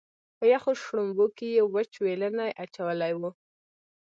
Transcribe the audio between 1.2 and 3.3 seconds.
کې یې وچ وېلنی اچولی وي.